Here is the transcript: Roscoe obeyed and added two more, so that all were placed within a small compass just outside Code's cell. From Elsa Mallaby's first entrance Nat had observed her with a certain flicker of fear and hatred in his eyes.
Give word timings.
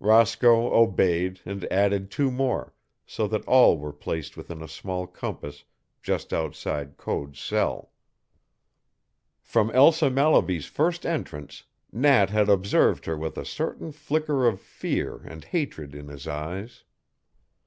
Roscoe 0.00 0.72
obeyed 0.72 1.40
and 1.44 1.70
added 1.70 2.10
two 2.10 2.30
more, 2.30 2.72
so 3.04 3.26
that 3.28 3.44
all 3.44 3.76
were 3.76 3.92
placed 3.92 4.34
within 4.34 4.62
a 4.62 4.66
small 4.66 5.06
compass 5.06 5.64
just 6.02 6.32
outside 6.32 6.96
Code's 6.96 7.38
cell. 7.38 7.92
From 9.42 9.70
Elsa 9.72 10.08
Mallaby's 10.08 10.64
first 10.64 11.04
entrance 11.04 11.64
Nat 11.92 12.30
had 12.30 12.48
observed 12.48 13.04
her 13.04 13.18
with 13.18 13.36
a 13.36 13.44
certain 13.44 13.92
flicker 13.92 14.46
of 14.48 14.58
fear 14.58 15.16
and 15.26 15.44
hatred 15.44 15.94
in 15.94 16.08
his 16.08 16.26
eyes. 16.26 16.84